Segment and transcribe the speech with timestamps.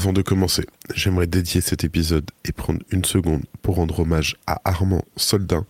[0.00, 4.58] Avant de commencer, j'aimerais dédier cet épisode et prendre une seconde pour rendre hommage à
[4.64, 5.66] Armand Soldin,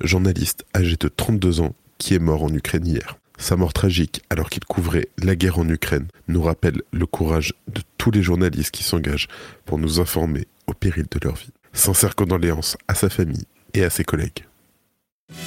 [0.00, 3.18] journaliste âgé de 32 ans qui est mort en Ukraine hier.
[3.36, 7.82] Sa mort tragique alors qu'il couvrait la guerre en Ukraine nous rappelle le courage de
[7.98, 9.28] tous les journalistes qui s'engagent
[9.66, 11.52] pour nous informer au péril de leur vie.
[11.74, 13.44] Sincère condoléances à sa famille
[13.74, 14.46] et à ses collègues.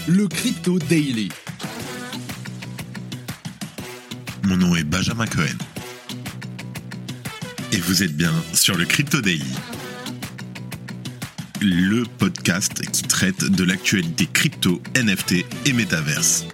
[0.07, 1.29] Le Crypto Daily.
[4.43, 5.57] Mon nom est Benjamin Cohen.
[7.77, 9.53] Et vous êtes bien sur le Crypto Daily.
[11.61, 16.47] Le podcast qui traite de l'actualité crypto, NFT et métaverse.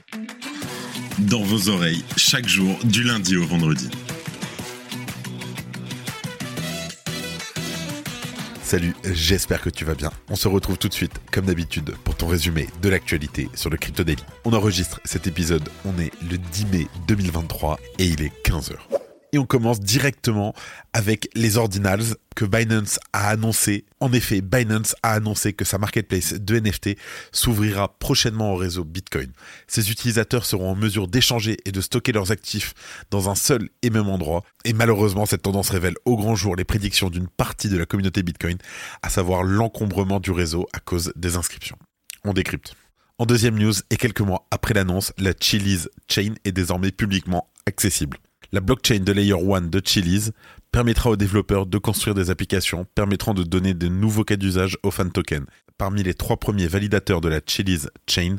[1.20, 3.90] Dans vos oreilles, chaque jour, du lundi au vendredi.
[8.62, 10.12] Salut, j'espère que tu vas bien.
[10.30, 13.78] On se retrouve tout de suite, comme d'habitude, pour ton résumé de l'actualité sur le
[13.78, 14.24] Crypto Daily.
[14.44, 19.03] On enregistre cet épisode, on est le 10 mai 2023 et il est 15h.
[19.34, 20.54] Et on commence directement
[20.94, 22.04] avec les ordinals
[22.36, 23.84] que Binance a annoncé.
[24.00, 26.92] En effet, Binance a annoncé que sa marketplace de NFT
[27.32, 29.32] s'ouvrira prochainement au réseau Bitcoin.
[29.68, 32.76] Ses utilisateurs seront en mesure d'échanger et de stocker leurs actifs
[33.10, 34.44] dans un seul et même endroit.
[34.66, 38.22] Et malheureusement, cette tendance révèle au grand jour les prédictions d'une partie de la communauté
[38.22, 38.60] Bitcoin,
[39.02, 41.78] à savoir l'encombrement du réseau à cause des inscriptions.
[42.24, 42.76] On décrypte.
[43.18, 48.18] En deuxième news, et quelques mois après l'annonce, la Chili's Chain est désormais publiquement accessible.
[48.54, 50.32] La blockchain de Layer 1 de Chiliz
[50.72, 54.92] permettra aux développeurs de construire des applications permettant de donner de nouveaux cas d'usage aux
[54.92, 55.48] fan tokens.
[55.80, 58.36] Parmi les trois premiers validateurs de la Chiliz Chain,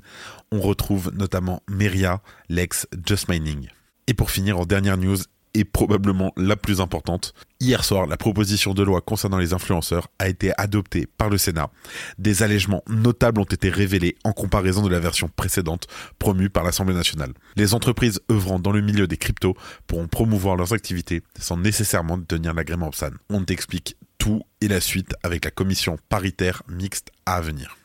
[0.52, 3.66] on retrouve notamment Meria, Lex, Just Mining.
[4.06, 5.16] Et pour finir, en dernière news,
[5.54, 7.32] et probablement la plus importante.
[7.60, 11.70] Hier soir, la proposition de loi concernant les influenceurs a été adoptée par le Sénat.
[12.18, 15.86] Des allègements notables ont été révélés en comparaison de la version précédente
[16.18, 17.32] promue par l'Assemblée nationale.
[17.56, 22.54] Les entreprises œuvrant dans le milieu des cryptos pourront promouvoir leurs activités sans nécessairement détenir
[22.54, 23.10] l'agrément PSAN.
[23.30, 27.76] On t'explique tout et la suite avec la commission paritaire mixte à venir.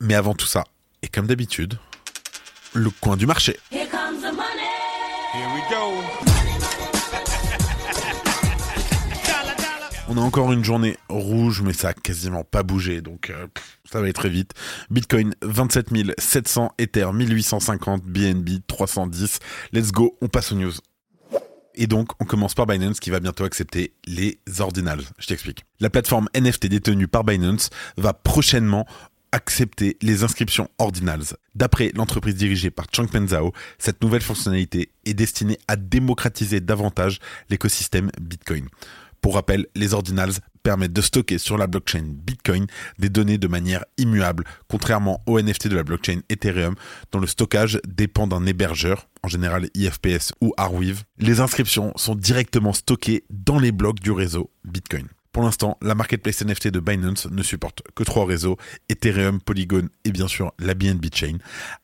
[0.00, 0.64] Mais avant tout ça,
[1.02, 1.78] et comme d'habitude,
[2.72, 3.58] le coin du marché.
[3.70, 4.64] Here comes the money.
[5.32, 6.33] Here we go.
[10.14, 13.48] On a encore une journée rouge, mais ça a quasiment pas bougé, donc euh,
[13.90, 14.52] ça va être très vite.
[14.88, 15.88] Bitcoin 27
[16.18, 19.40] 700, Ether 1850, BNB 310.
[19.72, 20.70] Let's go, on passe aux news.
[21.74, 25.02] Et donc, on commence par Binance qui va bientôt accepter les ordinals.
[25.18, 25.64] Je t'explique.
[25.80, 28.86] La plateforme NFT détenue par Binance va prochainement
[29.32, 31.34] accepter les inscriptions ordinals.
[31.56, 37.18] D'après l'entreprise dirigée par Changpeng Zhao, cette nouvelle fonctionnalité est destinée à démocratiser davantage
[37.50, 38.68] l'écosystème Bitcoin.
[39.24, 42.66] Pour rappel, les ordinals permettent de stocker sur la blockchain Bitcoin
[42.98, 46.74] des données de manière immuable, contrairement aux NFT de la blockchain Ethereum,
[47.10, 51.04] dont le stockage dépend d'un hébergeur, en général IFPS ou Arweave.
[51.16, 55.06] Les inscriptions sont directement stockées dans les blocs du réseau Bitcoin.
[55.32, 58.58] Pour l'instant, la marketplace NFT de Binance ne supporte que trois réseaux,
[58.90, 61.38] Ethereum, Polygon et bien sûr la BNB Chain.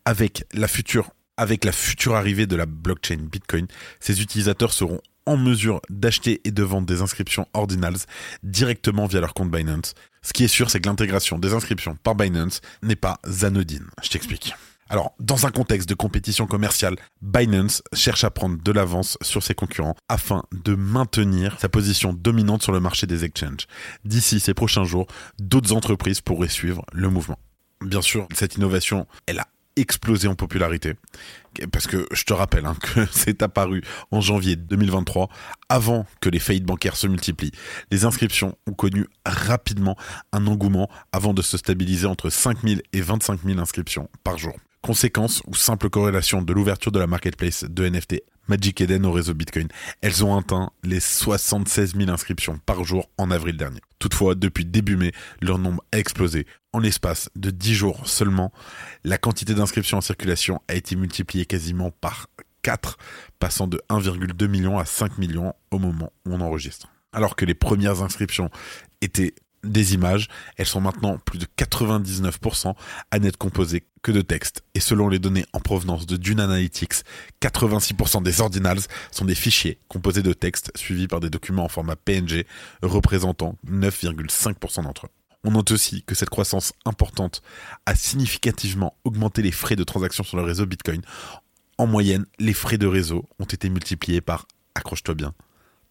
[0.05, 1.09] Avec la future
[1.41, 3.67] avec la future arrivée de la blockchain Bitcoin,
[3.99, 7.99] ses utilisateurs seront en mesure d'acheter et de vendre des inscriptions ordinals
[8.43, 9.95] directement via leur compte Binance.
[10.23, 13.87] Ce qui est sûr, c'est que l'intégration des inscriptions par Binance n'est pas anodine.
[14.03, 14.55] Je t'explique.
[14.91, 19.55] Alors, dans un contexte de compétition commerciale, Binance cherche à prendre de l'avance sur ses
[19.55, 23.69] concurrents afin de maintenir sa position dominante sur le marché des exchanges.
[24.05, 25.07] D'ici ces prochains jours,
[25.39, 27.39] d'autres entreprises pourraient suivre le mouvement.
[27.81, 29.47] Bien sûr, cette innovation, elle a
[29.81, 30.95] explosé en popularité.
[31.73, 35.29] Parce que je te rappelle hein, que c'est apparu en janvier 2023,
[35.69, 37.53] avant que les faillites bancaires se multiplient.
[37.91, 39.97] Les inscriptions ont connu rapidement
[40.33, 44.55] un engouement avant de se stabiliser entre 5000 et 25 000 inscriptions par jour.
[44.83, 49.35] Conséquence ou simple corrélation de l'ouverture de la marketplace de NFT Magic Eden au réseau
[49.35, 49.69] Bitcoin.
[50.01, 53.81] Elles ont atteint les 76 000 inscriptions par jour en avril dernier.
[53.99, 56.47] Toutefois, depuis début mai, leur nombre a explosé.
[56.73, 58.53] En l'espace de 10 jours seulement,
[59.05, 62.27] la quantité d'inscriptions en circulation a été multipliée quasiment par
[62.63, 62.97] 4,
[63.39, 66.89] passant de 1,2 million à 5 millions au moment où on enregistre.
[67.13, 68.51] Alors que les premières inscriptions
[69.01, 69.35] étaient
[69.65, 72.75] des images, elles sont maintenant plus de 99%
[73.11, 74.63] à n'être composées que de texte.
[74.75, 77.03] Et selon les données en provenance de Dune Analytics,
[77.43, 78.81] 86% des ordinals
[79.11, 82.47] sont des fichiers composés de texte suivis par des documents en format PNG
[82.83, 85.11] représentant 9,5% d'entre eux.
[85.43, 87.43] On note aussi que cette croissance importante
[87.87, 91.01] a significativement augmenté les frais de transaction sur le réseau Bitcoin.
[91.79, 95.33] En moyenne, les frais de réseau ont été multipliés par, accroche-toi bien,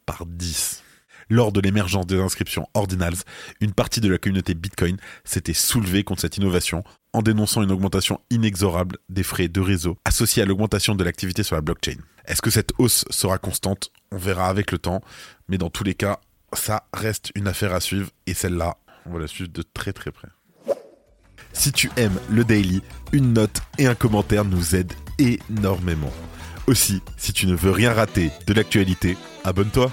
[0.05, 0.83] par 10.
[1.29, 3.15] Lors de l'émergence des inscriptions ordinals,
[3.61, 6.83] une partie de la communauté Bitcoin s'était soulevée contre cette innovation
[7.13, 11.55] en dénonçant une augmentation inexorable des frais de réseau associée à l'augmentation de l'activité sur
[11.55, 11.97] la blockchain.
[12.25, 13.91] Est-ce que cette hausse sera constante?
[14.11, 15.01] On verra avec le temps,
[15.47, 16.19] mais dans tous les cas,
[16.55, 20.11] Ça reste une affaire à suivre et celle-là, on va la suivre de très très
[20.11, 20.29] près.
[21.53, 22.81] Si tu aimes le daily,
[23.11, 26.11] une note et un commentaire nous aident énormément.
[26.67, 29.91] Aussi, si tu ne veux rien rater de l'actualité, abonne-toi.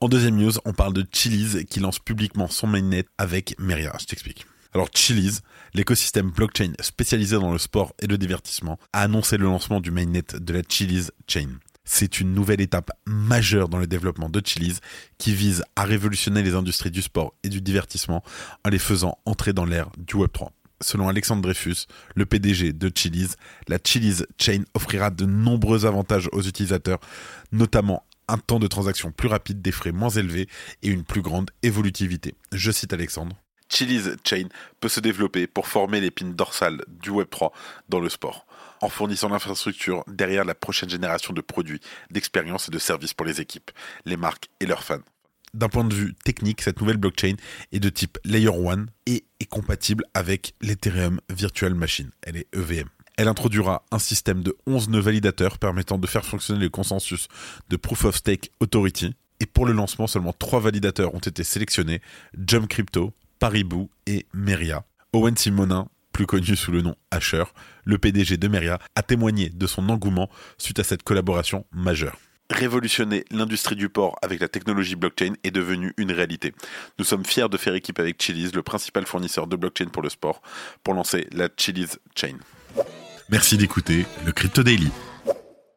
[0.00, 3.92] En deuxième news, on parle de Chiliz qui lance publiquement son mainnet avec Meria.
[3.98, 4.46] Je t'explique.
[4.72, 5.40] Alors Chiliz,
[5.74, 10.22] l'écosystème blockchain spécialisé dans le sport et le divertissement, a annoncé le lancement du mainnet
[10.32, 11.48] de la Chiliz Chain.
[11.84, 14.78] C'est une nouvelle étape majeure dans le développement de Chiliz
[15.16, 18.22] qui vise à révolutionner les industries du sport et du divertissement
[18.64, 20.50] en les faisant entrer dans l'ère du Web3.
[20.80, 23.34] Selon Alexandre Dreyfus, le PDG de Chiliz,
[23.66, 27.00] la Chiliz Chain offrira de nombreux avantages aux utilisateurs,
[27.50, 30.48] notamment un temps de transaction plus rapide, des frais moins élevés
[30.82, 32.34] et une plus grande évolutivité.
[32.52, 33.36] Je cite Alexandre.
[33.68, 34.48] Chili's Chain
[34.80, 37.50] peut se développer pour former l'épine dorsale du Web3
[37.88, 38.46] dans le sport,
[38.80, 41.80] en fournissant l'infrastructure derrière la prochaine génération de produits,
[42.10, 43.70] d'expériences et de services pour les équipes,
[44.06, 45.02] les marques et leurs fans.
[45.54, 47.34] D'un point de vue technique, cette nouvelle blockchain
[47.72, 52.10] est de type Layer 1 et est compatible avec l'Ethereum Virtual Machine.
[52.22, 52.88] Elle est EVM.
[53.18, 57.26] Elle introduira un système de 11 nœuds validateurs permettant de faire fonctionner le consensus
[57.68, 59.12] de Proof of Stake Authority.
[59.40, 62.00] Et pour le lancement, seulement trois validateurs ont été sélectionnés,
[62.46, 64.84] Jump Crypto, Paribou et Meria.
[65.12, 67.42] Owen Simonin, plus connu sous le nom Asher,
[67.84, 72.16] le PDG de Meria, a témoigné de son engouement suite à cette collaboration majeure.
[72.50, 76.54] Révolutionner l'industrie du port avec la technologie blockchain est devenu une réalité.
[77.00, 80.08] Nous sommes fiers de faire équipe avec Chiliz, le principal fournisseur de blockchain pour le
[80.08, 80.40] sport,
[80.84, 82.36] pour lancer la Chiliz Chain.
[83.30, 84.90] Merci d'écouter le Crypto Daily.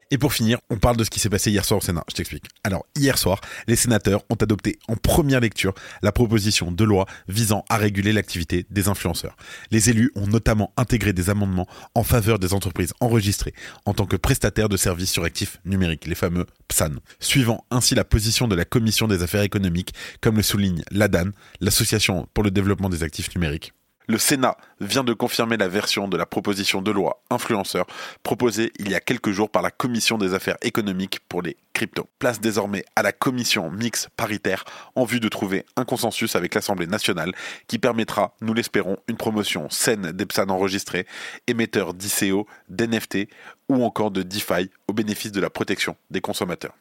[0.10, 2.06] Et pour finir, on parle de ce qui s'est passé hier soir au Sénat.
[2.10, 2.46] Je t'explique.
[2.64, 7.66] Alors, hier soir, les sénateurs ont adopté en première lecture la proposition de loi visant
[7.68, 9.36] à réguler l'activité des influenceurs.
[9.70, 13.54] Les élus ont notamment intégré des amendements en faveur des entreprises enregistrées
[13.86, 16.96] en tant que prestataires de services sur actifs numériques, les fameux PSAN.
[17.20, 22.30] Suivant ainsi la position de la Commission des affaires économiques, comme le souligne l'ADAN, l'Association
[22.34, 23.74] pour le développement des actifs numériques.
[24.12, 27.88] Le Sénat vient de confirmer la version de la proposition de loi influenceur
[28.24, 32.10] proposée il y a quelques jours par la Commission des affaires économiques pour les cryptos.
[32.20, 34.66] Place désormais à la commission mixte paritaire
[34.96, 37.32] en vue de trouver un consensus avec l'Assemblée nationale
[37.68, 41.08] qui permettra, nous l'espérons, une promotion saine des PSAN enregistrés,
[41.48, 43.30] émetteurs d'ICO, d'NFT
[43.70, 46.74] ou encore de DeFi au bénéfice de la protection des consommateurs.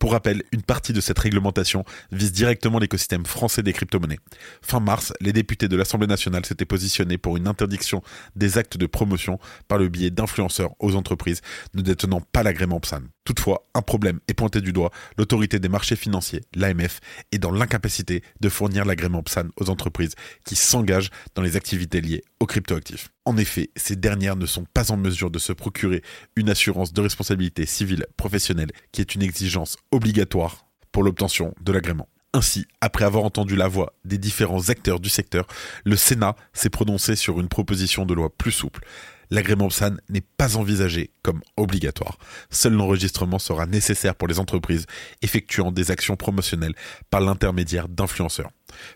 [0.00, 4.18] Pour rappel, une partie de cette réglementation vise directement l'écosystème français des crypto-monnaies.
[4.62, 8.02] Fin mars, les députés de l'Assemblée nationale s'étaient positionnés pour une interdiction
[8.34, 9.38] des actes de promotion
[9.68, 11.42] par le biais d'influenceurs aux entreprises
[11.74, 13.02] ne détenant pas l'agrément PSAN.
[13.24, 14.90] Toutefois, un problème est pointé du doigt.
[15.18, 17.00] L'autorité des marchés financiers, l'AMF,
[17.30, 20.14] est dans l'incapacité de fournir l'agrément PSAN aux entreprises
[20.46, 23.10] qui s'engagent dans les activités liées aux cryptoactifs.
[23.30, 26.02] En effet, ces dernières ne sont pas en mesure de se procurer
[26.34, 32.08] une assurance de responsabilité civile professionnelle qui est une exigence obligatoire pour l'obtention de l'agrément.
[32.34, 35.46] Ainsi, après avoir entendu la voix des différents acteurs du secteur,
[35.84, 38.84] le Sénat s'est prononcé sur une proposition de loi plus souple.
[39.30, 42.18] L'agrément PSAN n'est pas envisagé comme obligatoire.
[42.50, 44.86] Seul l'enregistrement sera nécessaire pour les entreprises
[45.22, 46.74] effectuant des actions promotionnelles
[47.10, 48.50] par l'intermédiaire d'influenceurs.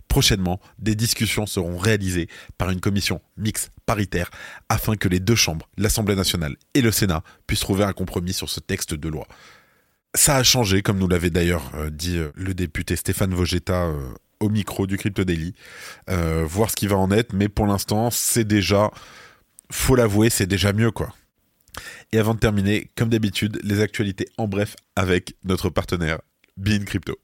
[0.09, 2.29] Prochainement, des discussions seront réalisées
[2.59, 4.31] par une commission mixte paritaire
[4.69, 8.49] afin que les deux chambres, l'Assemblée nationale et le Sénat, puissent trouver un compromis sur
[8.49, 9.27] ce texte de loi.
[10.15, 14.15] Ça a changé, comme nous l'avait d'ailleurs euh, dit euh, le député Stéphane Vogetta euh,
[14.39, 15.55] au micro du Crypto Daily.
[16.07, 18.91] voir ce qui va en être, mais pour l'instant, c'est déjà,
[19.71, 21.15] faut l'avouer, c'est déjà mieux, quoi.
[22.13, 26.21] Et avant de terminer, comme d'habitude, les actualités en bref avec notre partenaire
[26.57, 27.19] Bean Crypto.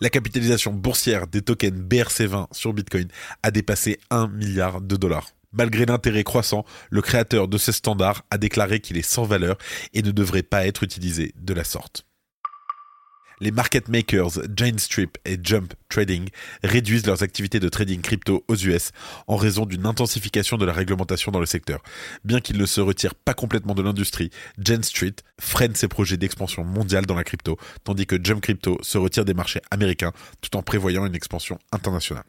[0.00, 3.08] La capitalisation boursière des tokens BRC20 sur Bitcoin
[3.42, 5.30] a dépassé 1 milliard de dollars.
[5.52, 9.56] Malgré l'intérêt croissant, le créateur de ce standard a déclaré qu'il est sans valeur
[9.92, 12.06] et ne devrait pas être utilisé de la sorte.
[13.40, 14.78] Les market makers Jane
[15.24, 16.28] et Jump Trading
[16.62, 18.92] réduisent leurs activités de trading crypto aux US
[19.26, 21.82] en raison d'une intensification de la réglementation dans le secteur.
[22.24, 26.64] Bien qu'ils ne se retirent pas complètement de l'industrie, Jane Street freine ses projets d'expansion
[26.64, 30.62] mondiale dans la crypto, tandis que Jump Crypto se retire des marchés américains tout en
[30.62, 32.24] prévoyant une expansion internationale.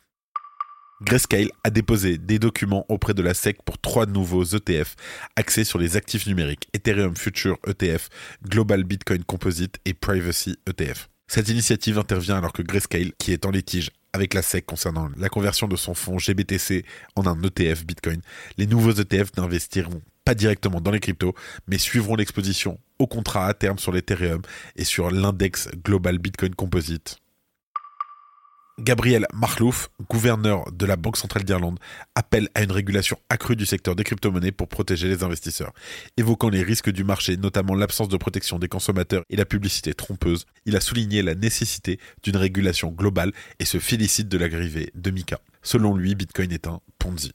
[1.01, 4.95] Grayscale a déposé des documents auprès de la SEC pour trois nouveaux ETF
[5.35, 8.07] axés sur les actifs numériques Ethereum Future ETF,
[8.47, 11.09] Global Bitcoin Composite et Privacy ETF.
[11.27, 15.27] Cette initiative intervient alors que Grayscale, qui est en litige avec la SEC concernant la
[15.27, 16.85] conversion de son fonds GBTC
[17.17, 18.21] en un ETF Bitcoin,
[18.57, 21.35] les nouveaux ETF n'investiront pas directement dans les cryptos,
[21.67, 24.41] mais suivront l'exposition au contrat à terme sur l'Ethereum
[24.77, 27.17] et sur l'index Global Bitcoin Composite.
[28.81, 31.79] Gabriel Marlouf, gouverneur de la Banque centrale d'Irlande,
[32.13, 35.71] appelle à une régulation accrue du secteur des crypto-monnaies pour protéger les investisseurs.
[36.17, 40.45] Évoquant les risques du marché, notamment l'absence de protection des consommateurs et la publicité trompeuse,
[40.65, 45.39] il a souligné la nécessité d'une régulation globale et se félicite de l'arrivée de Mika.
[45.63, 47.31] Selon lui, Bitcoin est un Ponzi.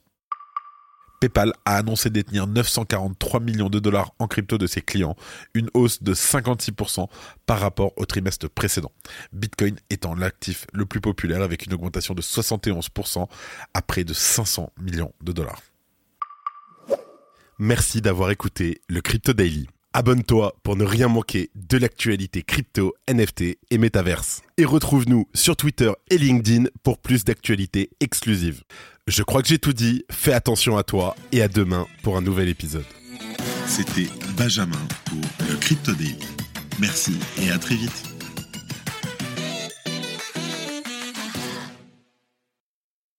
[1.21, 5.15] PayPal a annoncé détenir 943 millions de dollars en crypto de ses clients,
[5.53, 7.07] une hausse de 56%
[7.45, 8.91] par rapport au trimestre précédent.
[9.31, 13.27] Bitcoin étant l'actif le plus populaire avec une augmentation de 71%
[13.73, 15.61] à près de 500 millions de dollars.
[17.59, 19.67] Merci d'avoir écouté le Crypto Daily.
[19.93, 24.41] Abonne-toi pour ne rien manquer de l'actualité crypto, NFT et métaverse.
[24.57, 28.63] Et retrouve-nous sur Twitter et LinkedIn pour plus d'actualités exclusives.
[29.07, 32.21] Je crois que j'ai tout dit, fais attention à toi et à demain pour un
[32.21, 32.85] nouvel épisode.
[33.65, 35.91] C'était Benjamin pour le Crypto.
[36.79, 38.10] Merci et à très vite.